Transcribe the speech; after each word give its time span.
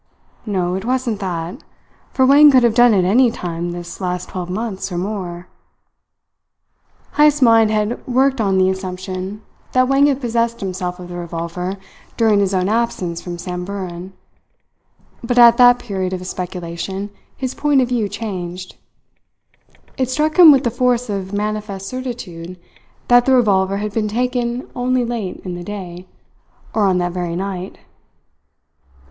"No, 0.47 0.73
it 0.73 0.83
wasn't 0.83 1.19
that. 1.19 1.63
For 2.11 2.25
Wang 2.25 2.49
could 2.49 2.63
have 2.63 2.73
done 2.73 2.91
it 2.95 3.05
any 3.05 3.29
time 3.29 3.69
this 3.71 4.01
last 4.01 4.29
twelve 4.29 4.49
months 4.49 4.91
or 4.91 4.97
more" 4.97 5.47
Heyst's 7.17 7.43
mind 7.43 7.69
had 7.69 8.03
worked 8.07 8.41
on 8.41 8.57
the 8.57 8.67
assumption 8.71 9.43
that 9.73 9.87
Wang 9.87 10.07
had 10.07 10.19
possessed 10.19 10.59
himself 10.59 10.99
of 10.99 11.07
the 11.09 11.17
revolver 11.17 11.77
during 12.17 12.39
his 12.39 12.51
own 12.51 12.67
absence 12.67 13.21
from 13.21 13.37
Samburan; 13.37 14.13
but 15.23 15.37
at 15.37 15.57
that 15.57 15.77
period 15.77 16.13
of 16.13 16.19
his 16.19 16.31
speculation 16.31 17.11
his 17.37 17.53
point 17.53 17.79
of 17.79 17.89
view 17.89 18.09
changed. 18.09 18.77
It 19.99 20.09
struck 20.09 20.39
him 20.39 20.51
with 20.51 20.63
the 20.63 20.71
force 20.71 21.11
of 21.11 21.31
manifest 21.31 21.87
certitude 21.87 22.59
that 23.07 23.25
the 23.27 23.35
revolver 23.35 23.77
had 23.77 23.93
been 23.93 24.07
taken 24.07 24.67
only 24.75 25.05
late 25.05 25.41
in 25.45 25.53
the 25.53 25.63
day, 25.63 26.07
or 26.73 26.85
on 26.87 26.97
that 26.97 27.11
very 27.11 27.35
night. 27.35 27.77